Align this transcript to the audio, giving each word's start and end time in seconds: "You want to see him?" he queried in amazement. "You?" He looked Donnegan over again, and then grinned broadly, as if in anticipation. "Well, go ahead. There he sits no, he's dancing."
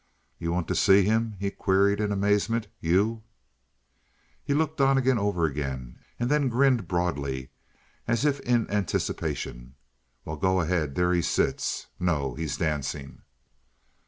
"You 0.39 0.51
want 0.51 0.67
to 0.69 0.73
see 0.73 1.03
him?" 1.03 1.35
he 1.39 1.51
queried 1.51 1.99
in 1.99 2.11
amazement. 2.11 2.65
"You?" 2.79 3.21
He 4.43 4.55
looked 4.55 4.77
Donnegan 4.77 5.19
over 5.19 5.45
again, 5.45 5.99
and 6.19 6.27
then 6.27 6.49
grinned 6.49 6.87
broadly, 6.87 7.51
as 8.07 8.25
if 8.25 8.39
in 8.39 8.67
anticipation. 8.71 9.75
"Well, 10.25 10.37
go 10.37 10.59
ahead. 10.59 10.95
There 10.95 11.13
he 11.13 11.21
sits 11.21 11.85
no, 11.99 12.33
he's 12.33 12.57
dancing." 12.57 13.21